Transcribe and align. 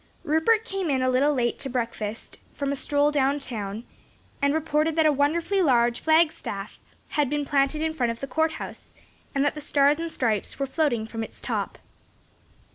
Rupert 0.23 0.65
came 0.65 0.89
in 0.89 1.03
a 1.03 1.11
little 1.11 1.31
late 1.31 1.59
to 1.59 1.69
breakfast, 1.69 2.39
from 2.55 2.71
a 2.71 2.75
stroll 2.75 3.11
down 3.11 3.37
town, 3.37 3.83
and 4.41 4.51
reported 4.51 4.95
that 4.95 5.05
a 5.05 5.11
wonderfully 5.11 5.61
large 5.61 5.99
flag 5.99 6.31
staff 6.31 6.79
had 7.09 7.29
been 7.29 7.45
planted 7.45 7.83
in 7.83 7.93
front 7.93 8.11
of 8.11 8.19
the 8.19 8.25
court 8.25 8.53
house, 8.53 8.95
and 9.35 9.45
that 9.45 9.53
the 9.53 9.61
stars 9.61 9.99
and 9.99 10.11
stripes 10.11 10.57
were 10.57 10.65
floating 10.65 11.05
from 11.05 11.23
its 11.23 11.39
top. 11.39 11.77